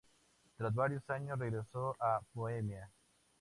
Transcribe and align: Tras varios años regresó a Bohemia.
Tras 0.57 0.73
varios 0.73 1.07
años 1.11 1.37
regresó 1.37 1.95
a 1.99 2.21
Bohemia. 2.33 2.89